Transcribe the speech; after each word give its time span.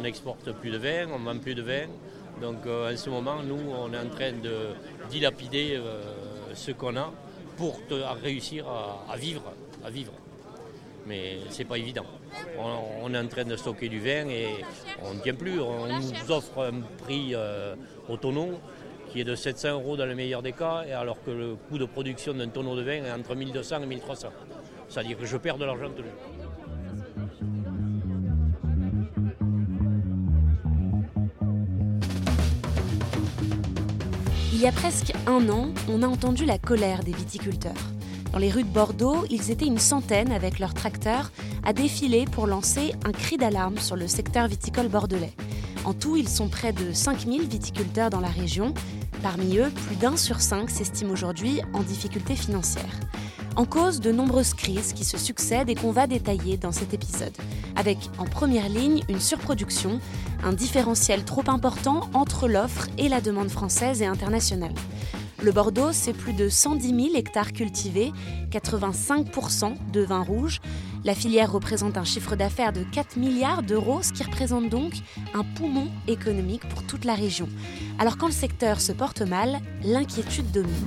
On 0.00 0.02
n'exporte 0.02 0.50
plus 0.52 0.70
de 0.70 0.78
vin, 0.78 1.08
on 1.12 1.18
ne 1.18 1.24
vend 1.26 1.38
plus 1.38 1.54
de 1.54 1.60
vin. 1.60 1.86
Donc 2.40 2.64
euh, 2.64 2.90
en 2.90 2.96
ce 2.96 3.10
moment, 3.10 3.42
nous, 3.42 3.58
on 3.70 3.92
est 3.92 3.98
en 3.98 4.08
train 4.08 4.32
de 4.32 4.68
dilapider 5.10 5.74
euh, 5.74 6.00
ce 6.54 6.70
qu'on 6.70 6.96
a 6.96 7.12
pour 7.58 7.78
réussir 8.22 8.64
à, 8.66 9.14
vivre, 9.18 9.52
à 9.84 9.90
vivre. 9.90 10.12
Mais 11.06 11.36
pas 11.68 11.76
évident. 11.76 12.06
On, 12.58 13.12
est 13.12 13.18
en 13.18 13.26
train 13.26 13.44
de 13.44 13.56
stocker 13.56 13.90
du 13.90 14.00
vin 14.00 14.26
et 14.30 14.64
on 15.02 15.12
ne 15.12 15.20
tient 15.20 15.34
plus. 15.34 15.60
On 15.60 15.86
nous 15.86 16.30
offre 16.30 16.72
un 16.72 16.80
prix 17.04 17.34
euh, 17.34 17.74
au 18.08 18.16
tonneau 18.16 18.58
qui 19.12 19.20
est 19.20 19.24
de 19.24 19.34
700 19.34 19.72
euros 19.72 19.98
dans 19.98 20.06
le 20.06 20.14
meilleur 20.14 20.40
des 20.40 20.52
cas, 20.52 20.82
alors 20.98 21.22
que 21.22 21.30
le 21.30 21.56
coût 21.68 21.76
de 21.76 21.84
production 21.84 22.32
d'un 22.32 22.48
tonneau 22.48 22.74
de 22.74 22.82
vin 22.82 23.04
est 23.04 23.12
entre 23.12 23.34
1200 23.34 23.82
et 23.82 23.86
1300. 23.86 24.28
C'est-à-dire 24.88 25.18
que 25.18 25.26
je 25.26 25.36
perds 25.36 25.58
de 25.58 25.66
l'argent 25.66 25.90
tous 25.94 26.02
les 26.02 26.08
jours. 26.08 26.39
Il 34.60 34.64
y 34.64 34.68
a 34.68 34.72
presque 34.72 35.14
un 35.26 35.48
an, 35.48 35.70
on 35.88 36.02
a 36.02 36.06
entendu 36.06 36.44
la 36.44 36.58
colère 36.58 37.02
des 37.02 37.14
viticulteurs. 37.14 37.72
Dans 38.30 38.38
les 38.38 38.50
rues 38.50 38.62
de 38.62 38.68
Bordeaux, 38.68 39.24
ils 39.30 39.50
étaient 39.50 39.64
une 39.64 39.78
centaine 39.78 40.30
avec 40.30 40.58
leurs 40.58 40.74
tracteurs 40.74 41.32
à 41.64 41.72
défiler 41.72 42.26
pour 42.26 42.46
lancer 42.46 42.92
un 43.06 43.12
cri 43.12 43.38
d'alarme 43.38 43.78
sur 43.78 43.96
le 43.96 44.06
secteur 44.06 44.48
viticole 44.48 44.88
bordelais. 44.88 45.32
En 45.86 45.94
tout, 45.94 46.14
ils 46.14 46.28
sont 46.28 46.48
près 46.48 46.74
de 46.74 46.92
5000 46.92 47.48
viticulteurs 47.48 48.10
dans 48.10 48.20
la 48.20 48.28
région. 48.28 48.74
Parmi 49.22 49.56
eux, 49.56 49.70
plus 49.86 49.96
d'un 49.96 50.18
sur 50.18 50.42
cinq 50.42 50.68
s'estime 50.68 51.10
aujourd'hui 51.10 51.62
en 51.72 51.80
difficulté 51.80 52.36
financière. 52.36 53.00
En 53.56 53.64
cause 53.64 54.00
de 54.00 54.12
nombreuses 54.12 54.54
crises 54.54 54.92
qui 54.92 55.04
se 55.04 55.18
succèdent 55.18 55.68
et 55.68 55.74
qu'on 55.74 55.90
va 55.90 56.06
détailler 56.06 56.56
dans 56.56 56.72
cet 56.72 56.94
épisode. 56.94 57.36
Avec 57.76 57.98
en 58.18 58.24
première 58.24 58.68
ligne 58.68 59.02
une 59.08 59.20
surproduction, 59.20 60.00
un 60.44 60.52
différentiel 60.52 61.24
trop 61.24 61.44
important 61.48 62.08
entre 62.14 62.48
l'offre 62.48 62.86
et 62.96 63.08
la 63.08 63.20
demande 63.20 63.50
française 63.50 64.02
et 64.02 64.06
internationale. 64.06 64.74
Le 65.42 65.52
Bordeaux, 65.52 65.92
c'est 65.92 66.12
plus 66.12 66.34
de 66.34 66.50
110 66.50 66.88
000 66.88 67.00
hectares 67.14 67.52
cultivés, 67.52 68.12
85% 68.50 69.74
de 69.90 70.02
vin 70.02 70.22
rouge. 70.22 70.60
La 71.04 71.14
filière 71.14 71.50
représente 71.50 71.96
un 71.96 72.04
chiffre 72.04 72.36
d'affaires 72.36 72.74
de 72.74 72.82
4 72.82 73.16
milliards 73.16 73.62
d'euros, 73.62 74.02
ce 74.02 74.12
qui 74.12 74.22
représente 74.22 74.68
donc 74.68 74.92
un 75.32 75.42
poumon 75.42 75.88
économique 76.08 76.68
pour 76.68 76.82
toute 76.82 77.06
la 77.06 77.14
région. 77.14 77.48
Alors 77.98 78.18
quand 78.18 78.26
le 78.26 78.32
secteur 78.32 78.82
se 78.82 78.92
porte 78.92 79.22
mal, 79.22 79.60
l'inquiétude 79.82 80.50
domine. 80.50 80.86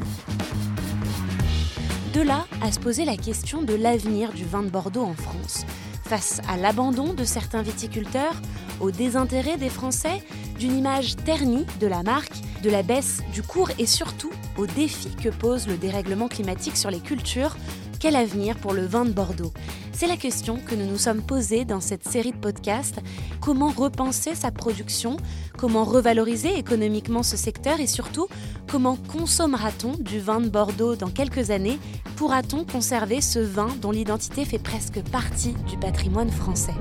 De 2.13 2.21
là 2.21 2.45
à 2.61 2.71
se 2.71 2.79
poser 2.79 3.05
la 3.05 3.17
question 3.17 3.63
de 3.63 3.73
l'avenir 3.73 4.33
du 4.33 4.45
vin 4.45 4.61
de 4.61 4.69
Bordeaux 4.69 5.01
en 5.01 5.15
France. 5.15 5.65
Face 6.03 6.41
à 6.47 6.57
l'abandon 6.57 7.15
de 7.15 7.23
certains 7.23 7.63
viticulteurs, 7.63 8.35
au 8.79 8.91
désintérêt 8.91 9.57
des 9.57 9.69
Français, 9.69 10.21
d'une 10.59 10.77
image 10.77 11.15
ternie 11.15 11.65
de 11.79 11.87
la 11.87 12.03
marque, 12.03 12.35
de 12.61 12.69
la 12.69 12.83
baisse 12.83 13.23
du 13.33 13.41
cours 13.41 13.71
et 13.79 13.87
surtout 13.87 14.29
au 14.57 14.67
défi 14.67 15.09
que 15.15 15.29
pose 15.29 15.67
le 15.67 15.75
dérèglement 15.75 16.27
climatique 16.27 16.77
sur 16.77 16.91
les 16.91 16.99
cultures, 16.99 17.57
quel 18.03 18.17
avenir 18.17 18.57
pour 18.57 18.73
le 18.73 18.85
vin 18.85 19.05
de 19.05 19.11
Bordeaux. 19.11 19.53
C'est 19.93 20.07
la 20.07 20.17
question 20.17 20.57
que 20.57 20.75
nous 20.75 20.85
nous 20.85 20.97
sommes 20.97 21.21
posée 21.21 21.63
dans 21.63 21.79
cette 21.79 22.03
série 22.03 22.33
de 22.33 22.37
podcasts. 22.37 22.99
Comment 23.39 23.69
repenser 23.69 24.35
sa 24.35 24.51
production? 24.51 25.15
Comment 25.57 25.85
revaloriser 25.85 26.53
économiquement 26.57 27.23
ce 27.23 27.37
secteur? 27.37 27.79
Et 27.79 27.87
surtout, 27.87 28.27
comment 28.69 28.97
consommera-t-on 28.97 29.93
du 29.93 30.19
vin 30.19 30.41
de 30.41 30.49
Bordeaux 30.49 30.97
dans 30.97 31.11
quelques 31.11 31.49
années? 31.49 31.79
Pourra-t-on 32.17 32.65
conserver 32.65 33.21
ce 33.21 33.39
vin 33.39 33.69
dont 33.81 33.91
l'identité 33.91 34.43
fait 34.43 34.59
presque 34.59 35.01
partie 35.03 35.53
du 35.69 35.77
patrimoine 35.77 36.29
français? 36.29 36.75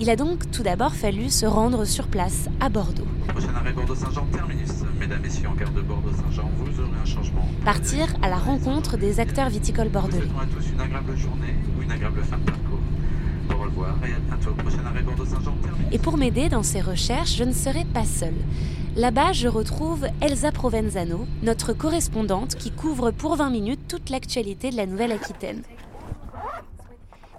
Il 0.00 0.08
a 0.08 0.16
donc 0.16 0.50
tout 0.50 0.62
d'abord 0.62 0.94
fallu 0.94 1.28
se 1.28 1.44
rendre 1.44 1.84
sur 1.84 2.06
place 2.06 2.48
à 2.58 2.70
Bordeaux. 2.70 3.06
Prochain 3.28 3.54
arrêt 3.54 3.72
Bordeaux-Saint-Jean, 3.72 4.26
terminus. 4.32 4.70
Mesdames, 4.98 5.20
Messieurs, 5.22 5.48
en 5.48 5.54
gare 5.54 5.70
de 5.72 5.82
Bordeaux-Saint-Jean, 5.82 6.50
vous 6.56 6.80
aurez 6.80 6.98
un 7.02 7.04
changement. 7.04 7.46
Partir 7.66 8.06
à 8.22 8.30
la 8.30 8.38
rencontre 8.38 8.96
des 8.96 9.20
acteurs 9.20 9.50
viticoles 9.50 9.90
bordelais. 9.90 10.22
souhaitons 10.22 10.38
à 10.38 10.46
tous 10.46 10.70
une 10.72 10.80
agréable 10.80 11.16
journée 11.18 11.54
ou 11.76 11.82
une 11.82 11.92
agréable 11.92 12.22
fin 12.22 12.38
de 12.38 12.44
parcours. 12.44 12.78
Au 13.50 13.62
revoir 13.62 13.94
et 14.02 14.14
à 14.14 14.18
bientôt. 14.36 14.54
Prochain 14.54 14.86
arrêt 14.86 15.02
Bordeaux-Saint-Jean, 15.02 15.54
terminus. 15.62 15.88
Et 15.92 15.98
pour 15.98 16.16
m'aider 16.16 16.48
dans 16.48 16.62
ces 16.62 16.80
recherches, 16.80 17.36
je 17.36 17.44
ne 17.44 17.52
serai 17.52 17.84
pas 17.84 18.04
seule. 18.04 18.32
Là-bas, 18.96 19.34
je 19.34 19.48
retrouve 19.48 20.06
Elsa 20.22 20.50
Provenzano, 20.50 21.26
notre 21.42 21.74
correspondante 21.74 22.54
qui 22.54 22.70
couvre 22.70 23.10
pour 23.10 23.36
20 23.36 23.50
minutes 23.50 23.86
toute 23.86 24.08
l'actualité 24.08 24.70
de 24.70 24.76
la 24.76 24.86
Nouvelle-Aquitaine. 24.86 25.62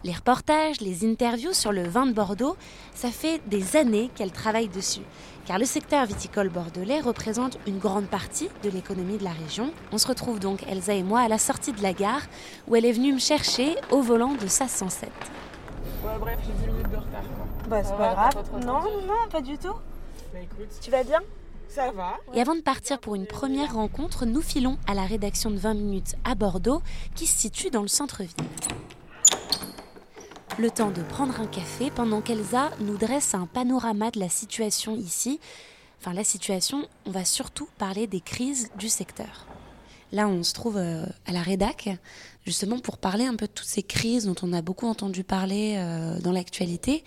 Les 0.04 0.14
reportages, 0.14 0.82
les 0.82 1.06
interviews 1.06 1.54
sur 1.54 1.72
le 1.72 1.84
vin 1.84 2.08
de 2.08 2.12
Bordeaux, 2.14 2.58
ça 2.96 3.10
fait 3.10 3.40
des 3.48 3.76
années 3.76 4.10
qu'elle 4.16 4.32
travaille 4.32 4.68
dessus. 4.68 5.04
Car 5.46 5.60
le 5.60 5.66
secteur 5.66 6.08
viticole 6.08 6.50
bordelais 6.50 7.02
représente 7.02 7.60
une 7.68 7.78
grande 7.78 8.08
partie 8.08 8.50
de 8.64 8.70
l'économie 8.72 9.18
de 9.18 9.24
la 9.24 9.32
région. 9.32 9.72
On 9.92 10.00
se 10.00 10.08
retrouve 10.08 10.40
donc, 10.40 10.64
Elsa 10.68 10.94
et 10.94 11.04
moi, 11.04 11.20
à 11.22 11.28
la 11.28 11.38
sortie 11.38 11.72
de 11.72 11.84
la 11.84 11.94
gare, 11.94 12.24
où 12.68 12.76
elle 12.76 12.86
est 12.86 12.92
venue 12.92 13.14
me 13.14 13.20
chercher 13.20 13.76
au 13.92 14.02
volant 14.02 14.34
de 14.34 14.48
sa 14.48 14.68
107. 14.68 15.10
Ouais, 16.04 16.10
bref, 16.20 16.40
j'ai 16.48 16.54
10 16.66 16.72
minutes 16.72 16.92
de 16.92 16.98
retard. 16.98 17.22
Quoi. 17.22 17.46
Bah, 17.70 17.84
c'est 17.84 17.92
pas 17.92 17.98
va, 17.98 18.30
grave. 18.32 18.50
pas 18.50 18.60
Non, 18.60 18.82
non, 19.06 19.30
pas 19.30 19.42
du 19.42 19.58
tout. 19.60 19.76
Bah 20.34 20.40
écoute, 20.42 20.70
Tu 20.82 20.90
vas 20.90 21.04
bien? 21.04 21.20
Ça 21.68 21.92
va. 21.92 22.18
Et 22.34 22.42
avant 22.42 22.56
de 22.56 22.62
partir 22.62 23.00
pour 23.00 23.14
une 23.14 23.28
première 23.28 23.76
rencontre, 23.76 24.26
nous 24.26 24.42
filons 24.42 24.78
à 24.88 24.96
la 24.96 25.06
rédaction 25.06 25.52
de 25.52 25.58
20 25.58 25.76
minutes 25.76 26.16
à 26.24 26.34
Bordeaux, 26.34 26.82
qui 27.14 27.28
se 27.28 27.38
situe 27.38 27.70
dans 27.70 27.82
le 27.84 27.88
centre-ville. 27.88 28.34
Le 30.60 30.70
temps 30.70 30.92
de 30.92 31.02
prendre 31.02 31.40
un 31.40 31.48
café 31.48 31.90
pendant 31.90 32.22
qu'Elsa 32.22 32.72
nous 32.82 32.98
dresse 32.98 33.34
un 33.34 33.48
panorama 33.48 34.12
de 34.12 34.20
la 34.20 34.30
situation 34.30 34.96
ici. 34.96 35.40
Enfin, 36.00 36.14
la 36.14 36.24
situation, 36.24 36.86
on 37.06 37.12
va 37.12 37.26
surtout 37.26 37.70
parler 37.78 38.06
des 38.06 38.20
crises 38.20 38.70
du 38.78 38.90
secteur. 38.90 39.48
Là, 40.12 40.28
on 40.28 40.44
se 40.44 40.54
trouve 40.54 40.78
euh, 40.78 41.06
à 41.26 41.32
la 41.32 41.42
rédac, 41.42 41.90
justement 42.46 42.80
pour 42.80 42.98
parler 42.98 43.26
un 43.26 43.36
peu 43.36 43.48
de 43.48 43.52
toutes 43.52 43.68
ces 43.68 43.82
crises 43.82 44.26
dont 44.26 44.36
on 44.44 44.52
a 44.52 44.62
beaucoup 44.62 44.88
entendu 44.88 45.24
parler 45.24 45.76
euh, 45.78 46.20
dans 46.20 46.34
l'actualité. 46.34 47.06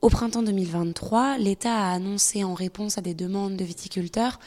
Au 0.00 0.08
printemps 0.08 0.42
2023, 0.42 1.38
l'État 1.38 1.74
a 1.74 1.92
annoncé 1.92 2.44
en 2.44 2.54
réponse 2.54 2.96
à 2.96 3.00
des 3.00 3.14
demandes 3.14 3.56
de 3.56 3.64
viticulteurs 3.64 4.38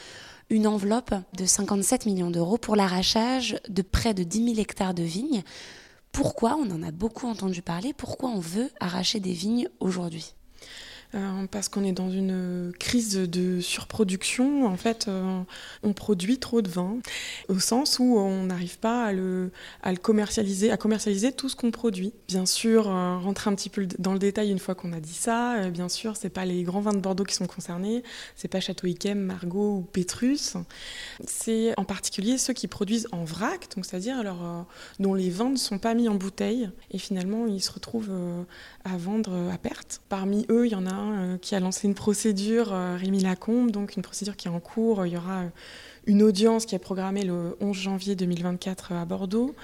une 0.49 0.67
enveloppe 0.67 1.13
de 1.35 1.45
57 1.45 2.05
millions 2.05 2.31
d'euros 2.31 2.57
pour 2.57 2.77
l'arrachage 2.77 3.59
de 3.67 3.81
près 3.81 4.13
de 4.13 4.23
10 4.23 4.45
000 4.45 4.59
hectares 4.59 4.93
de 4.93 5.03
vignes. 5.03 5.43
Pourquoi 6.17 6.55
on 6.55 6.71
en 6.71 6.81
a 6.81 6.89
beaucoup 6.89 7.27
entendu 7.27 7.61
parler 7.61 7.93
Pourquoi 7.93 8.29
on 8.29 8.39
veut 8.39 8.71
arracher 8.79 9.19
des 9.19 9.33
vignes 9.33 9.69
aujourd'hui? 9.79 10.33
Parce 11.51 11.69
qu'on 11.69 11.83
est 11.83 11.91
dans 11.91 12.09
une 12.09 12.71
crise 12.79 13.15
de 13.15 13.59
surproduction. 13.59 14.65
En 14.65 14.77
fait, 14.77 15.07
euh, 15.07 15.41
on 15.83 15.93
produit 15.93 16.37
trop 16.37 16.61
de 16.61 16.69
vin, 16.69 16.97
au 17.47 17.59
sens 17.59 17.99
où 17.99 18.17
on 18.17 18.43
n'arrive 18.43 18.77
pas 18.77 19.05
à 19.05 19.13
le, 19.13 19.51
commercialiser, 20.01 20.71
à 20.71 20.77
commercialiser 20.77 21.31
tout 21.31 21.49
ce 21.49 21.55
qu'on 21.55 21.71
produit. 21.71 22.13
Bien 22.27 22.45
sûr, 22.45 22.89
euh, 22.89 23.17
rentrer 23.17 23.49
un 23.49 23.55
petit 23.55 23.69
peu 23.69 23.87
dans 23.99 24.13
le 24.13 24.19
détail 24.19 24.51
une 24.51 24.59
fois 24.59 24.75
qu'on 24.75 24.93
a 24.93 24.99
dit 24.99 25.13
ça. 25.13 25.55
euh, 25.55 25.69
bien 25.69 25.89
sûr, 25.89 26.15
c'est 26.15 26.29
pas 26.29 26.45
les 26.45 26.63
grands 26.63 26.81
vins 26.81 26.93
de 26.93 26.99
Bordeaux 26.99 27.23
qui 27.23 27.35
sont 27.35 27.47
concernés, 27.47 28.03
c'est 28.35 28.47
pas 28.47 28.59
Château 28.59 28.87
Yquem, 28.87 29.19
Margaux 29.19 29.77
ou 29.77 29.81
Pétrus. 29.81 30.55
C'est 31.25 31.73
en 31.77 31.83
particulier 31.83 32.37
ceux 32.37 32.53
qui 32.53 32.67
produisent 32.67 33.07
en 33.11 33.23
vrac, 33.23 33.67
c'est-à-dire 33.75 34.19
euh, 34.25 34.61
dont 34.99 35.13
les 35.13 35.29
vins 35.29 35.49
ne 35.49 35.57
sont 35.57 35.79
pas 35.79 35.93
mis 35.93 36.09
en 36.09 36.15
bouteille 36.15 36.69
et 36.91 36.97
finalement 36.97 37.45
ils 37.47 37.61
se 37.61 37.71
retrouvent 37.71 38.11
euh, 38.11 38.43
à 38.83 38.97
vendre 38.97 39.49
à 39.51 39.57
perte. 39.57 40.01
Parmi 40.09 40.45
eux, 40.49 40.65
il 40.65 40.71
y 40.71 40.75
en 40.75 40.85
a 40.85 40.93
hein, 41.07 41.37
qui 41.41 41.55
a 41.55 41.59
lancé 41.59 41.87
une 41.87 41.95
procédure, 41.95 42.73
Rémi 42.97 43.19
Lacombe, 43.19 43.71
donc 43.71 43.95
une 43.95 44.01
procédure 44.01 44.35
qui 44.35 44.47
est 44.47 44.51
en 44.51 44.59
cours. 44.59 45.05
Il 45.05 45.13
y 45.13 45.17
aura 45.17 45.43
une 46.05 46.23
audience 46.23 46.65
qui 46.65 46.75
est 46.75 46.79
programmée 46.79 47.23
le 47.23 47.57
11 47.59 47.75
janvier 47.75 48.15
2024 48.15 48.93
à 48.93 49.05
Bordeaux, 49.05 49.55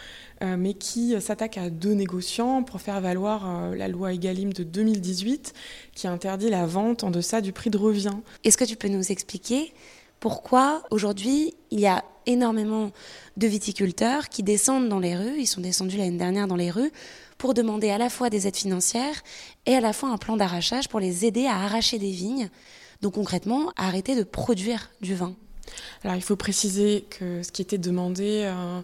mais 0.42 0.74
qui 0.74 1.20
s'attaque 1.22 1.58
à 1.58 1.70
deux 1.70 1.94
négociants 1.94 2.64
pour 2.64 2.82
faire 2.82 3.00
valoir 3.00 3.74
la 3.74 3.88
loi 3.88 4.14
Egalim 4.14 4.52
de 4.52 4.64
2018 4.64 5.54
qui 5.96 6.08
interdit 6.08 6.50
la 6.50 6.66
vente 6.66 7.06
en 7.06 7.12
deçà 7.12 7.40
du 7.40 7.54
prix 7.54 7.70
de 7.70 7.78
revient. 7.78 8.18
Est-ce 8.44 8.58
que 8.58 8.66
tu 8.66 8.76
peux 8.76 8.90
nous 8.90 9.12
expliquer 9.12 9.74
pourquoi 10.20 10.84
aujourd'hui 10.92 11.54
il 11.72 11.80
y 11.80 11.88
a 11.88 12.04
énormément 12.26 12.92
de 13.36 13.48
viticulteurs 13.48 14.30
qui 14.30 14.44
descendent 14.44 14.88
dans 14.88 15.00
les 15.00 15.18
rues, 15.18 15.36
ils 15.38 15.48
sont 15.48 15.60
descendus 15.60 15.98
l'année 15.98 16.18
dernière 16.18 16.48
dans 16.48 16.56
les 16.56 16.72
rues, 16.72 16.92
pour 17.44 17.54
demander 17.54 17.90
à 17.90 17.98
la 17.98 18.10
fois 18.10 18.30
des 18.30 18.48
aides 18.48 18.56
financières 18.56 19.22
et 19.66 19.76
à 19.76 19.82
la 19.82 19.92
fois 19.92 20.08
un 20.08 20.18
plan 20.18 20.38
d'arrachage 20.38 20.88
pour 20.88 21.02
les 21.02 21.26
aider 21.26 21.46
à 21.46 21.56
arracher 21.58 22.00
des 22.00 22.10
vignes, 22.10 22.50
donc 23.02 23.16
concrètement 23.16 23.74
à 23.76 23.88
arrêter 23.88 24.16
de 24.16 24.24
produire 24.24 24.92
du 25.02 25.14
vin. 25.14 25.36
Alors 26.06 26.16
il 26.16 26.22
faut 26.22 26.38
préciser 26.38 27.04
que 27.10 27.44
ce 27.44 27.52
qui 27.52 27.62
était 27.62 27.78
demandé 27.78 28.44
euh, 28.46 28.80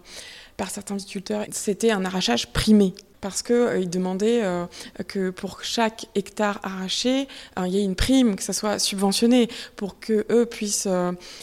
par 0.58 0.68
certains 0.68 0.94
viticulteurs, 0.94 1.46
c'était 1.52 1.90
un 1.90 2.04
arrachage 2.04 2.52
primé 2.52 2.92
parce 3.22 3.42
qu'ils 3.42 3.54
euh, 3.56 3.84
demandaient 3.86 4.44
euh, 4.44 4.66
que 5.08 5.30
pour 5.30 5.64
chaque 5.64 6.04
hectare 6.14 6.60
arraché, 6.62 7.28
il 7.64 7.72
y 7.72 7.78
ait 7.78 7.82
une 7.82 7.96
prime, 7.96 8.36
que 8.36 8.42
ça 8.42 8.52
soit 8.52 8.78
subventionné, 8.78 9.48
pour 9.76 9.98
qu'eux 10.00 10.46
puissent 10.50 10.88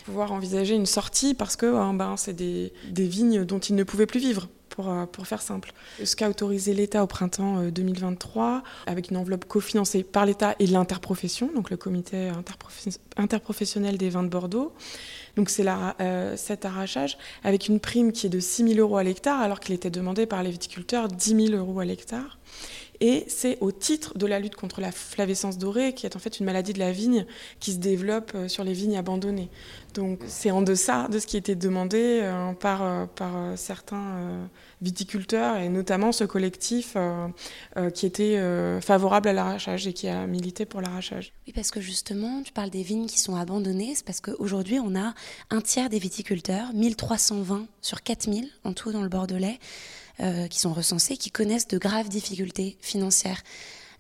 pouvoir 0.06 0.34
envisager 0.34 0.76
une 0.76 0.86
sortie, 0.86 1.34
parce 1.34 1.56
que 1.56 1.66
ben, 1.94 2.16
c'est 2.16 2.36
des, 2.36 2.72
vignes 2.94 3.44
dont 3.44 3.58
ils 3.58 3.76
ne 3.76 3.84
pouvaient 3.84 4.06
plus 4.06 4.20
vivre. 4.20 4.50
Pour, 4.78 4.94
pour, 5.12 5.26
faire 5.26 5.42
simple. 5.42 5.74
Ce 6.04 6.16
qu'a 6.16 6.30
autorisé 6.30 6.76
l'État 6.76 7.04
au 7.04 7.08
printemps 7.08 7.64
2023, 7.64 8.62
avec 8.86 9.10
une 9.10 9.18
enveloppe 9.18 9.46
cofinancée 9.46 10.04
par 10.04 10.28
l'État 10.28 10.56
et 10.60 10.68
l'interprofession, 10.68 11.50
donc 11.56 11.72
le 11.72 11.78
comité 11.78 12.32
interprofessionnel 13.18 13.98
des 13.98 14.12
vins 14.12 14.22
de 14.22 14.30
Bordeaux, 14.30 14.72
donc 15.38 15.52
c'est 15.52 15.66
euh, 15.68 16.36
cet 16.36 16.66
arrachage 16.66 17.18
avec 17.44 17.68
une 17.68 17.80
prime 17.80 18.12
qui 18.12 18.26
est 18.26 18.30
de 18.30 18.40
6 18.40 18.74
000 18.74 18.80
euros 18.80 18.98
à 18.98 19.04
l'hectare, 19.04 19.40
alors 19.40 19.60
qu'il 19.60 19.76
était 19.76 19.92
demandé 19.92 20.26
par 20.26 20.42
les 20.42 20.50
viticulteurs 20.50 21.08
10 21.08 21.48
000 21.50 21.58
euros 21.58 21.80
à 21.80 21.86
l'hectare. 21.86 22.40
Et 23.00 23.26
c'est 23.28 23.58
au 23.62 23.72
titre 23.72 24.18
de 24.18 24.26
la 24.26 24.40
lutte 24.40 24.56
contre 24.56 24.82
la 24.82 24.92
flavescence 24.92 25.58
dorée, 25.58 25.94
qui 25.94 26.06
est 26.06 26.16
en 26.16 26.20
fait 26.20 26.40
une 26.40 26.46
maladie 26.46 26.74
de 26.74 26.80
la 26.80 26.92
vigne 26.92 27.26
qui 27.60 27.74
se 27.74 27.78
développe 27.78 28.32
euh, 28.36 28.48
sur 28.48 28.64
les 28.64 28.74
vignes 28.74 28.98
abandonnées. 28.98 29.50
Donc 29.94 30.20
c'est 30.28 30.52
en 30.52 30.62
deçà 30.62 31.08
de 31.08 31.20
ce 31.20 31.28
qui 31.28 31.38
était 31.38 31.56
demandé 31.56 32.20
euh, 32.22 32.54
par, 32.54 32.84
euh, 32.84 33.06
par 33.06 33.58
certains 33.58 34.48
viticulteurs, 34.82 35.58
et 35.58 35.70
notamment 35.70 36.12
ce 36.12 36.24
collectif 36.24 36.96
qui 37.94 38.06
était 38.06 38.40
favorable 38.82 39.30
à 39.30 39.34
l'arrachage 39.34 39.88
et 39.88 39.94
qui 39.94 40.08
a 40.08 40.28
milité 40.28 40.66
pour 40.66 40.82
l'arrachage. 40.82 41.34
Oui, 41.48 41.54
parce 41.54 41.72
que 41.72 41.82
justement, 41.82 42.44
tu 42.44 42.52
parles 42.52 42.70
des 42.70 42.84
vignes 42.84 43.08
qui 43.08 43.20
sont 43.20 43.36
abandonnées, 43.36 43.94
c'est 43.96 44.06
parce 44.06 44.22
qu'aujourd'hui, 44.22 44.80
on 44.80 44.96
a 44.96 45.14
un 45.50 45.62
tiers 45.62 45.90
des 45.90 46.00
viticulteurs, 46.00 46.74
1320 46.74 47.66
sur 47.82 48.04
4000 48.04 48.50
en 48.64 48.74
tout 48.74 48.92
dans 48.92 49.02
le 49.02 49.10
Bordelais, 49.10 49.60
euh, 50.20 50.48
qui 50.48 50.60
sont 50.60 50.74
recensés, 50.74 51.18
qui 51.18 51.32
connaissent 51.32 51.68
de 51.68 51.78
graves 51.78 52.10
difficultés 52.10 52.78
financières. 52.82 53.44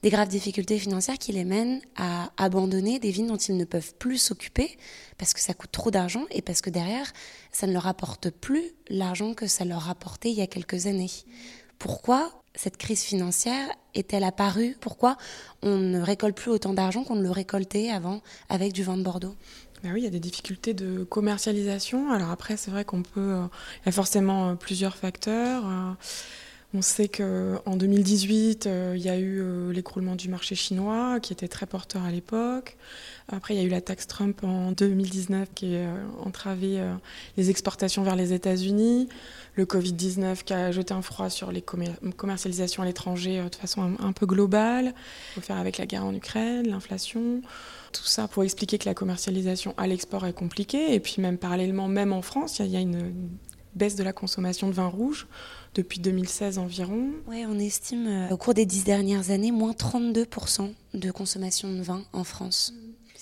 Des 0.03 0.09
graves 0.09 0.27
difficultés 0.27 0.77
financières 0.77 1.17
qui 1.17 1.31
les 1.31 1.43
mènent 1.43 1.81
à 1.95 2.31
abandonner 2.37 2.99
des 2.99 3.09
vignes 3.09 3.27
dont 3.27 3.37
ils 3.37 3.57
ne 3.57 3.65
peuvent 3.65 3.95
plus 3.95 4.17
s'occuper 4.17 4.77
parce 5.17 5.33
que 5.33 5.39
ça 5.39 5.53
coûte 5.55 5.71
trop 5.71 5.89
d'argent 5.89 6.25
et 6.29 6.41
parce 6.41 6.61
que 6.61 6.69
derrière, 6.69 7.11
ça 7.51 7.65
ne 7.65 7.73
leur 7.73 7.87
apporte 7.87 8.29
plus 8.29 8.63
l'argent 8.89 9.33
que 9.33 9.47
ça 9.47 9.65
leur 9.65 9.89
apportait 9.89 10.29
il 10.29 10.37
y 10.37 10.41
a 10.41 10.47
quelques 10.47 10.85
années. 10.85 11.09
Pourquoi 11.79 12.31
cette 12.53 12.77
crise 12.77 13.01
financière 13.01 13.69
est-elle 13.93 14.23
apparue? 14.23 14.75
Pourquoi 14.81 15.17
on 15.61 15.77
ne 15.77 15.99
récolte 15.99 16.35
plus 16.35 16.51
autant 16.51 16.73
d'argent 16.73 17.03
qu'on 17.03 17.15
ne 17.15 17.23
le 17.23 17.31
récoltait 17.31 17.89
avant 17.89 18.21
avec 18.49 18.73
du 18.73 18.83
vin 18.83 18.97
de 18.97 19.03
Bordeaux? 19.03 19.35
Ben 19.83 19.93
oui, 19.93 20.01
il 20.01 20.03
y 20.03 20.07
a 20.07 20.11
des 20.11 20.19
difficultés 20.19 20.73
de 20.73 21.03
commercialisation. 21.03 22.11
Alors 22.11 22.31
après, 22.31 22.57
c'est 22.57 22.71
vrai 22.71 22.85
qu'on 22.85 23.03
peut. 23.03 23.19
Euh, 23.19 23.45
il 23.83 23.87
y 23.87 23.89
a 23.89 23.91
forcément 23.91 24.49
euh, 24.49 24.55
plusieurs 24.55 24.95
facteurs. 24.95 25.65
Euh, 26.73 26.77
on 26.77 26.81
sait 26.81 27.07
qu'en 27.07 27.75
2018, 27.75 28.69
il 28.95 29.01
y 29.01 29.09
a 29.09 29.17
eu 29.17 29.71
l'écroulement 29.71 30.15
du 30.15 30.29
marché 30.29 30.55
chinois, 30.55 31.19
qui 31.19 31.33
était 31.33 31.47
très 31.47 31.65
porteur 31.65 32.03
à 32.03 32.11
l'époque. 32.11 32.77
Après, 33.29 33.55
il 33.55 33.57
y 33.57 33.63
a 33.63 33.63
eu 33.63 33.69
la 33.69 33.81
taxe 33.81 34.07
Trump 34.07 34.43
en 34.43 34.71
2019, 34.71 35.49
qui 35.53 35.75
a 35.75 35.93
entravé 36.23 36.79
les 37.35 37.49
exportations 37.49 38.03
vers 38.03 38.15
les 38.15 38.33
États-Unis. 38.33 39.09
Le 39.55 39.65
Covid-19, 39.65 40.43
qui 40.43 40.53
a 40.53 40.71
jeté 40.71 40.93
un 40.93 41.01
froid 41.01 41.29
sur 41.29 41.51
les 41.51 41.61
commercialisations 41.61 42.83
à 42.83 42.85
l'étranger 42.85 43.43
de 43.49 43.55
façon 43.55 43.95
un, 43.99 44.11
peu 44.11 44.25
globale. 44.25 44.93
Faire 45.41 45.57
avec 45.57 45.77
la 45.77 45.85
guerre 45.85 46.05
en 46.05 46.13
Ukraine, 46.13 46.67
l'inflation. 46.67 47.41
Tout 47.91 48.05
ça 48.05 48.27
pour 48.27 48.43
expliquer 48.43 48.77
que 48.77 48.85
la 48.85 48.93
commercialisation 48.93 49.73
à 49.77 49.87
l'export 49.87 50.25
est 50.25 50.33
compliquée. 50.33 50.93
Et 50.93 50.99
puis 50.99 51.15
même 51.19 51.37
parallèlement, 51.37 51.87
même 51.87 52.13
en 52.13 52.21
France, 52.21 52.59
il 52.59 52.67
y, 52.67 52.77
a 52.77 52.79
une 52.79 53.13
baisse 53.75 53.95
de 53.95 54.03
la 54.03 54.13
consommation 54.13 54.67
de 54.67 54.73
vin 54.73 54.87
rouge 54.87 55.27
depuis 55.77 55.99
2016 55.99 56.57
environ. 56.57 57.11
Oui, 57.27 57.45
on 57.47 57.57
estime 57.59 58.07
euh, 58.07 58.29
au 58.29 58.37
cours 58.37 58.53
des 58.53 58.65
dix 58.65 58.83
dernières 58.83 59.29
années, 59.29 59.51
moins 59.51 59.71
32% 59.71 60.73
de 60.93 61.11
consommation 61.11 61.71
de 61.71 61.81
vin 61.81 62.03
en 62.13 62.23
France. 62.23 62.73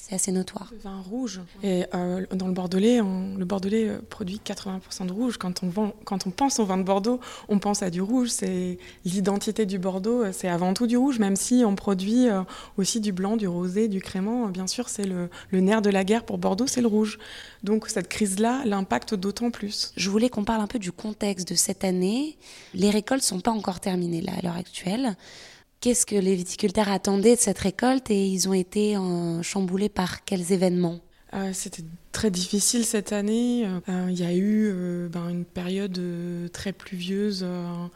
C'est 0.07 0.13
assez 0.13 0.31
notoire. 0.31 0.69
Le 0.71 0.77
vin 0.77 1.01
rouge. 1.01 1.41
Et 1.63 1.85
euh, 1.95 2.27
dans 2.31 2.45
le 2.45 2.53
Bordelais, 2.53 2.97
le 2.99 3.43
Bordelais 3.43 3.89
euh, 3.89 3.97
produit 4.07 4.39
80% 4.45 5.07
de 5.07 5.11
rouge. 5.11 5.37
Quand 5.39 5.63
on, 5.63 5.67
vend, 5.67 5.95
quand 6.03 6.27
on 6.27 6.29
pense 6.29 6.59
au 6.59 6.65
vin 6.65 6.77
de 6.77 6.83
Bordeaux, 6.83 7.19
on 7.49 7.57
pense 7.57 7.81
à 7.81 7.89
du 7.89 8.01
rouge. 8.01 8.29
C'est 8.29 8.77
l'identité 9.03 9.65
du 9.65 9.79
Bordeaux, 9.79 10.25
euh, 10.25 10.31
c'est 10.31 10.47
avant 10.47 10.75
tout 10.75 10.85
du 10.85 10.95
rouge, 10.95 11.17
même 11.17 11.35
si 11.35 11.63
on 11.65 11.73
produit 11.73 12.27
aussi 12.77 12.99
du 12.99 13.13
blanc, 13.13 13.35
du 13.35 13.47
rosé, 13.47 13.87
du 13.87 13.99
crément. 13.99 14.45
Bien 14.49 14.67
sûr, 14.67 14.89
c'est 14.89 15.05
le, 15.05 15.27
le 15.49 15.59
nerf 15.59 15.81
de 15.81 15.89
la 15.89 16.03
guerre 16.03 16.23
pour 16.23 16.37
Bordeaux, 16.37 16.67
c'est 16.67 16.81
le 16.81 16.87
rouge. 16.87 17.17
Donc 17.63 17.87
cette 17.87 18.07
crise-là 18.07 18.61
l'impacte 18.63 19.15
d'autant 19.15 19.49
plus. 19.49 19.91
Je 19.97 20.11
voulais 20.11 20.29
qu'on 20.29 20.43
parle 20.43 20.61
un 20.61 20.67
peu 20.67 20.77
du 20.77 20.91
contexte 20.91 21.47
de 21.47 21.55
cette 21.55 21.83
année. 21.83 22.37
Les 22.75 22.91
récoltes 22.91 23.23
sont 23.23 23.39
pas 23.39 23.49
encore 23.49 23.79
terminées 23.79 24.21
là 24.21 24.33
à 24.37 24.41
l'heure 24.43 24.57
actuelle 24.57 25.17
qu'est-ce 25.85 26.07
que 26.07 26.15
les 26.15 26.33
viticulteurs 26.33 26.89
attendaient 26.89 27.35
de 27.35 27.39
cette 27.39 27.59
récolte 27.59 28.09
et 28.09 28.25
ils 28.25 28.49
ont 28.49 28.53
été 28.53 28.97
chamboulés 29.43 29.87
par 29.87 30.25
quels 30.25 30.51
événements? 30.51 30.99
Euh, 31.35 31.53
très 32.15 32.31
difficile 32.31 32.85
cette 32.85 33.11
année. 33.11 33.67
Euh, 33.89 34.07
il 34.09 34.17
y 34.17 34.23
a 34.23 34.33
eu 34.33 34.71
euh, 34.71 35.09
ben, 35.09 35.27
une 35.27 35.43
période 35.43 35.99
très 36.53 36.71
pluvieuse 36.71 37.45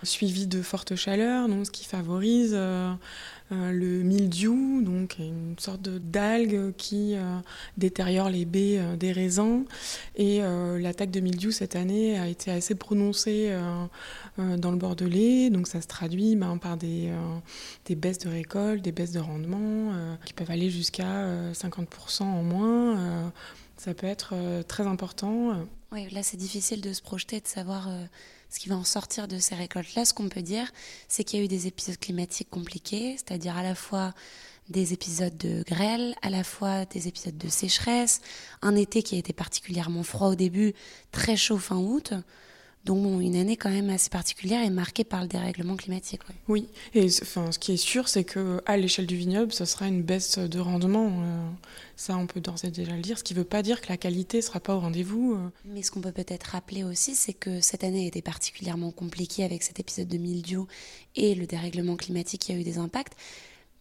suivie 0.04 0.46
de 0.46 0.62
fortes 0.62 0.96
chaleurs, 0.96 1.48
donc 1.48 1.66
ce 1.66 1.72
qui 1.72 1.86
favorise 1.86 2.54
euh, 3.52 3.72
le 3.72 4.04
mildiou, 4.04 4.84
donc 4.84 5.16
une 5.18 5.56
sorte 5.58 5.82
d'algue 5.82 6.72
qui 6.78 7.16
euh, 7.16 7.40
détériore 7.78 8.30
les 8.30 8.46
baies 8.46 8.78
euh, 8.78 8.96
des 8.96 9.12
raisins. 9.12 9.64
Et 10.16 10.42
l'attaque 10.80 11.12
de 11.12 11.20
mildiou 11.20 11.52
cette 11.52 11.76
année 11.76 12.20
a 12.20 12.28
été 12.28 12.52
assez 12.52 12.76
prononcée 12.76 13.56
dans 14.38 14.72
le 14.72 14.78
Bordelais, 14.78 15.50
donc 15.50 15.68
ça 15.68 15.82
se 15.82 15.88
traduit 15.88 16.36
ben, 16.36 16.58
par 16.58 16.76
des, 16.76 17.10
des, 17.86 17.96
baisses 17.96 18.20
de 18.20 18.30
récolte, 18.30 18.82
des 18.82 18.92
baisses 18.92 19.14
de 19.14 19.20
rendement 19.20 19.94
qui 20.26 20.34
peuvent 20.34 20.52
aller 20.52 20.70
jusqu'à 20.70 21.26
50% 21.54 22.24
en 22.24 22.44
moins. 22.44 23.32
Ça 23.80 23.94
peut 23.94 24.08
être 24.08 24.34
très 24.68 24.86
important. 24.86 25.66
Oui, 25.92 26.10
là 26.10 26.22
c'est 26.24 26.38
difficile 26.38 26.82
de 26.82 26.94
se 26.94 27.02
projeter, 27.02 27.40
de 27.40 27.48
savoir 27.48 27.90
ce 28.50 28.60
qui 28.60 28.70
va 28.70 28.76
en 28.76 28.84
sortir 28.84 29.28
de 29.28 29.38
ces 29.38 29.56
récoltes-là, 29.56 30.06
ce 30.06 30.14
qu'on 30.14 30.28
peut 30.28 30.42
dire, 30.42 30.72
c'est 31.08 31.24
qu'il 31.24 31.40
y 31.40 31.42
a 31.42 31.46
eu 31.46 31.48
des 31.48 31.68
épisodes 31.68 31.98
climatiques 31.98 32.50
compliqués, 32.50 33.16
c'est-à-dire 33.18 33.56
à 33.56 33.64
la 33.64 33.76
fois 33.76 34.14
des 34.70 34.94
épisodes 34.94 35.38
de 35.38 35.64
grêle, 35.64 36.16
à 36.22 36.30
la 36.30 36.44
fois 36.44 36.86
des 36.86 37.08
épisodes 37.08 37.38
de 37.38 37.48
sécheresse, 37.48 38.22
un 38.62 38.76
été 38.76 39.02
qui 39.02 39.16
a 39.16 39.18
été 39.18 39.34
particulièrement 39.34 40.04
froid 40.04 40.30
au 40.30 40.36
début, 40.36 40.74
très 41.12 41.36
chaud 41.36 41.58
fin 41.58 41.78
août. 41.78 42.14
Donc 42.86 43.22
une 43.22 43.36
année 43.36 43.58
quand 43.58 43.70
même 43.70 43.90
assez 43.90 44.10
particulière 44.10 44.64
et 44.64 44.70
marquée 44.70 45.04
par 45.04 45.22
le 45.22 45.28
dérèglement 45.28 45.76
climatique. 45.76 46.22
Oui, 46.48 46.68
et 46.94 47.08
enfin, 47.22 47.52
ce 47.52 47.60
qui 47.60 47.74
est 47.74 47.78
sûr, 47.78 48.08
c'est 48.08 48.24
qu'à 48.24 48.78
l'échelle 48.78 49.06
du 49.06 49.16
vignoble, 49.16 49.52
ce 49.52 49.66
sera 49.66 49.88
une 49.88 50.02
baisse 50.02 50.40
de 50.40 50.60
rendement. 50.60 51.08
Euh, 51.08 51.50
ça, 51.96 52.18
on 52.18 52.26
peut 52.26 52.40
d'ores 52.40 52.64
et 52.64 52.72
déjà 52.72 52.96
le 52.96 53.02
dire, 53.02 53.18
ce 53.18 53.24
qui 53.24 53.34
ne 53.34 53.40
veut 53.40 53.46
pas 53.46 53.62
dire 53.62 53.82
que 53.82 53.90
la 53.90 53.98
qualité 53.98 54.38
ne 54.38 54.42
sera 54.42 54.60
pas 54.60 54.76
au 54.76 54.80
rendez-vous. 54.80 55.34
Euh. 55.34 55.50
Mais 55.66 55.84
ce 55.84 55.92
qu'on 55.92 56.02
peut 56.02 56.12
peut-être 56.12 56.44
rappeler 56.44 56.84
aussi, 56.84 57.16
c'est 57.16 57.34
que 57.34 57.60
cette 57.60 57.84
année 57.84 58.06
a 58.06 58.08
été 58.08 58.22
particulièrement 58.22 58.92
compliquée 58.92 59.44
avec 59.44 59.62
cet 59.62 59.80
épisode 59.80 60.08
de 60.08 60.18
mildiou 60.18 60.68
et 61.16 61.36
le 61.36 61.46
dérèglement 61.46 61.98
climatique 61.98 62.42
qui 62.42 62.54
a 62.54 62.56
eu 62.56 62.64
des 62.64 62.78
impacts. 62.78 63.14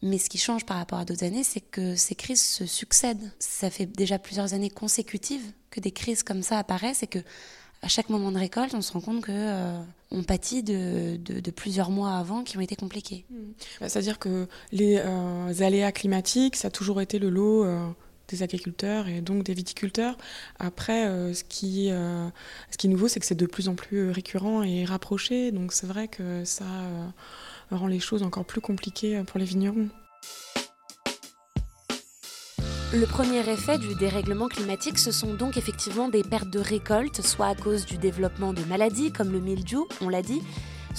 Mais 0.03 0.19
ce 0.19 0.29
qui 0.29 0.39
change 0.39 0.65
par 0.65 0.77
rapport 0.77 0.99
à 0.99 1.05
d'autres 1.05 1.25
années, 1.25 1.45
c'est 1.45 1.61
que 1.61 1.97
ces 1.97 2.15
crises 2.15 2.43
se 2.43 2.67
succèdent. 2.67 3.33
Ça 3.39 3.71
fait 3.71 3.87
déjà 3.87 4.19
plusieurs 4.19 4.55
années 4.55 4.71
consécutives 4.71 5.53
que 5.71 5.81
des 5.81 5.91
crises 5.91 6.23
comme 6.23 6.43
ça 6.43 6.59
apparaissent 6.59 7.03
et 7.03 7.09
que 7.09 7.19
à 7.83 7.89
chaque 7.89 8.09
moment 8.09 8.33
de 8.33 8.39
récolte, 8.39 8.75
on 8.75 8.83
se 8.83 8.93
rend 8.93 9.01
compte 9.01 9.23
que 9.23 9.33
euh, 9.33 9.79
on 10.11 10.23
pâtit 10.23 10.63
de, 10.63 11.51
plusieurs 11.55 11.91
mois 11.91 12.17
avant 12.17 12.43
qui 12.43 12.57
ont 12.57 12.61
été 12.61 12.77
compliqués. 12.77 13.25
Mmh. 13.31 13.37
Bah, 13.81 13.89
c'est-à-dire 13.89 14.19
que 14.19 14.49
les 14.73 14.99
euh, 14.99 15.53
aléas 15.61 15.93
climatiques, 15.93 16.57
ça 16.57 16.69
a 16.69 16.71
toujours 16.71 17.01
été 17.01 17.19
le 17.19 17.31
lot 17.31 17.65
euh, 17.65 17.87
des 18.29 18.43
agriculteurs 18.43 19.09
et 19.09 19.21
donc 19.21 19.45
des 19.45 19.55
viticulteurs. 19.55 20.17
Après, 20.59 21.07
ce, 21.33 21.43
qui, 21.45 21.89
ce 21.89 22.77
qui 22.77 22.87
est 22.87 22.91
nouveau, 22.91 23.09
c'est 23.09 23.21
que 23.21 23.27
c'est 23.27 23.35
de 23.35 23.47
plus 23.47 23.71
en 23.71 23.75
plus 23.75 24.11
récurrent 24.11 24.63
et 24.63 24.85
rapproché. 24.85 25.51
Donc 25.51 25.73
c'est 25.73 25.87
vrai 25.87 26.09
que 26.09 26.45
ça 26.45 26.67
rend 27.71 27.87
les 27.87 28.01
choses 28.01 28.23
encore 28.23 28.45
plus 28.45 28.61
compliquées 28.61 29.23
pour 29.27 29.39
les 29.39 29.47
vignerons. 29.47 29.89
Le 32.91 33.05
premier 33.05 33.41
effet 33.41 33.77
du 33.77 33.95
dérèglement 33.95 34.49
climatique, 34.49 34.99
ce 34.99 35.13
sont 35.13 35.35
donc 35.35 35.59
effectivement 35.59 36.09
des 36.09 36.23
pertes 36.23 36.49
de 36.49 36.59
récoltes, 36.59 37.21
soit 37.21 37.49
à 37.49 37.55
cause 37.55 37.85
du 37.85 37.99
développement 37.99 38.55
de 38.55 38.65
maladies 38.65 39.13
comme 39.13 39.31
le 39.31 39.41
mildiou, 39.41 39.87
on 40.01 40.09
l'a 40.09 40.23
dit, 40.23 40.41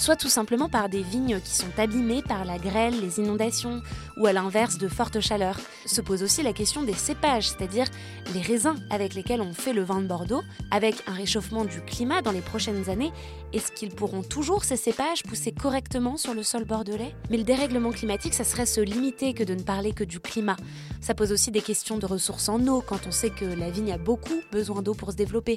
soit 0.00 0.16
tout 0.16 0.30
simplement 0.30 0.70
par 0.70 0.88
des 0.88 1.02
vignes 1.02 1.40
qui 1.40 1.54
sont 1.54 1.78
abîmées 1.78 2.22
par 2.22 2.46
la 2.46 2.58
grêle, 2.58 2.98
les 3.00 3.18
inondations 3.18 3.82
ou 4.16 4.26
à 4.26 4.32
l'inverse 4.32 4.78
de 4.78 4.88
fortes 4.88 5.20
chaleurs. 5.20 5.58
Se 5.84 6.00
pose 6.00 6.22
aussi 6.22 6.42
la 6.42 6.54
question 6.54 6.82
des 6.82 6.94
cépages, 6.94 7.50
c'est-à-dire 7.50 7.86
les 8.32 8.40
raisins 8.40 8.76
avec 8.88 9.14
lesquels 9.14 9.42
on 9.42 9.52
fait 9.52 9.74
le 9.74 9.82
vin 9.82 10.00
de 10.00 10.06
Bordeaux. 10.06 10.42
Avec 10.70 11.02
un 11.06 11.12
réchauffement 11.12 11.66
du 11.66 11.82
climat 11.82 12.22
dans 12.22 12.30
les 12.30 12.40
prochaines 12.40 12.88
années, 12.88 13.12
est-ce 13.52 13.72
qu'ils 13.72 13.90
pourront 13.90 14.22
toujours 14.22 14.64
ces 14.64 14.76
cépages 14.76 15.22
pousser 15.22 15.52
correctement 15.52 16.16
sur 16.16 16.32
le 16.32 16.42
sol 16.42 16.64
bordelais? 16.64 17.14
Mais 17.28 17.36
le 17.36 17.44
dérèglement 17.44 17.90
climatique, 17.90 18.32
ça 18.32 18.44
serait 18.44 18.66
se 18.66 18.80
limiter 18.80 19.34
que 19.34 19.44
de 19.44 19.54
ne 19.54 19.62
parler 19.62 19.92
que 19.92 20.04
du 20.04 20.18
climat. 20.18 20.56
Ça 21.02 21.14
pose 21.14 21.32
aussi 21.32 21.50
des 21.50 21.60
questions 21.60 21.98
de 21.98 22.06
ressources 22.06 22.48
en 22.48 22.66
eau 22.68 22.80
quand 22.80 23.06
on 23.06 23.10
sait 23.10 23.30
que 23.30 23.44
la 23.44 23.70
vigne 23.70 23.92
a 23.92 23.98
beaucoup 23.98 24.40
besoin 24.50 24.80
d'eau 24.80 24.94
pour 24.94 25.10
se 25.10 25.16
développer, 25.16 25.56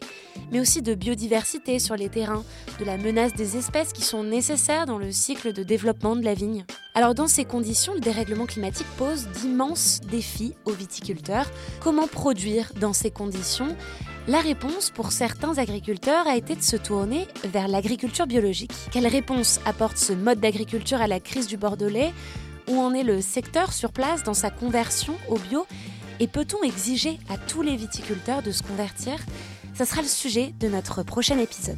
mais 0.52 0.60
aussi 0.60 0.82
de 0.82 0.96
biodiversité 0.96 1.80
sur 1.80 1.96
les 1.96 2.10
terrains, 2.10 2.44
de 2.80 2.86
la 2.86 2.98
menace 2.98 3.34
des 3.34 3.56
espèces 3.58 3.94
qui 3.94 4.02
sont 4.02 4.33
nécessaires 4.34 4.88
dans 4.88 4.98
le 4.98 5.12
cycle 5.12 5.54
de 5.54 5.62
développement 5.62 6.16
de 6.16 6.24
la 6.24 6.34
vigne. 6.34 6.66
Alors 6.96 7.13
dans 7.13 7.28
ces 7.28 7.46
conditions, 7.46 7.94
le 7.94 8.00
dérèglement 8.00 8.48
climatique 8.48 8.88
pose 8.98 9.28
d'immenses 9.28 10.02
défis 10.10 10.56
aux 10.66 10.72
viticulteurs. 10.72 11.46
Comment 11.82 12.08
produire 12.08 12.72
dans 12.80 12.94
ces 12.94 13.12
conditions? 13.12 13.75
La 14.28 14.40
réponse 14.40 14.90
pour 14.90 15.12
certains 15.12 15.60
agriculteurs 15.60 16.28
a 16.28 16.36
été 16.36 16.56
de 16.56 16.63
se 16.63 16.78
tourner 16.78 17.28
vers 17.44 17.68
l'agriculture 17.68 18.25
biologique. 18.25 18.74
Quelle 18.92 19.06
réponse 19.06 19.60
apporte 19.66 19.98
ce 19.98 20.13
mode 20.13 20.40
d'agriculture 20.40 21.00
à 21.00 21.08
la 21.08 21.20
crise 21.20 21.46
du 21.46 21.58
Bordelais? 21.58 22.12
Où 22.68 22.80
en 22.80 22.94
est 22.96 23.04
le 23.04 23.22
secteur 23.22 23.72
sur 23.72 23.92
place 23.92 24.24
dans 24.24 24.34
sa 24.34 24.50
conversion 24.50 25.16
au 25.30 25.38
bio? 25.38 25.68
Et 26.20 26.28
peut-on 26.28 26.63
exiger 26.63 27.20
à 27.30 27.38
tous 27.38 27.62
les 27.62 27.75
viticulteurs 27.75 28.42
de 28.42 28.52
se 28.52 28.63
convertir? 28.63 29.13
Ce 29.78 29.86
sera 29.86 30.02
le 30.02 30.08
sujet 30.08 30.56
de 30.60 30.70
notre 30.70 31.04
prochain 31.04 31.38
épisode. 31.38 31.78